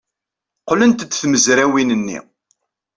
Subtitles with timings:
[0.61, 2.19] Qqlent-d tmezrawin-nni.